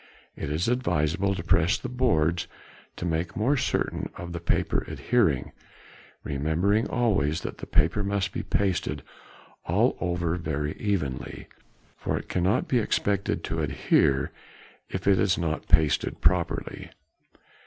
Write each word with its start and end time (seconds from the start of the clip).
It 0.35 0.49
is 0.49 0.67
advisable 0.67 1.35
to 1.35 1.43
press 1.43 1.77
the 1.77 1.87
boards 1.87 2.47
to 2.95 3.05
make 3.05 3.35
more 3.37 3.55
certain 3.55 4.09
of 4.17 4.33
the 4.33 4.39
paper 4.39 4.83
adhering, 4.87 5.51
remembering 6.23 6.89
always 6.89 7.41
that 7.41 7.59
the 7.59 7.67
paper 7.67 8.03
must 8.03 8.33
be 8.33 8.41
pasted 8.41 9.03
all 9.67 9.95
over 10.01 10.37
very 10.37 10.75
evenly, 10.79 11.49
for 11.97 12.17
it 12.17 12.29
cannot 12.29 12.67
be 12.67 12.79
expected 12.79 13.43
to 13.43 13.61
adhere 13.61 14.31
if 14.89 15.05
it 15.05 15.19
is 15.19 15.37
not 15.37 15.67
pasted 15.67 16.19
properly. 16.19 16.89